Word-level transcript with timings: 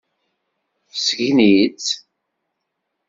Sgen-itt. 1.05 1.87